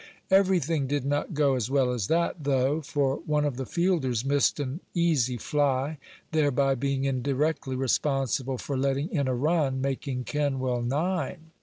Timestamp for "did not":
0.87-1.35